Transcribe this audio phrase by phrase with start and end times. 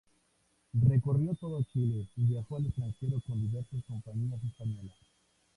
[0.89, 4.95] Recorrió todo Chile y viajó al extranjero con diversas compañías españolas.